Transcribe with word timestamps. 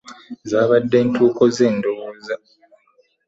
Zaabadde 0.49 0.99
ntuuko 1.09 1.43
ze 1.55 1.67
ndowooza. 1.75 2.35